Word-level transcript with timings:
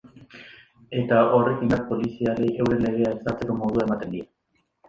Eta 1.01 1.19
horrek 1.35 1.61
indar 1.67 1.83
polizialei 1.91 2.49
euren 2.65 2.83
legea 2.89 3.15
ezartzeko 3.19 3.59
modua 3.63 3.89
ematen 3.91 4.17
die. 4.19 4.27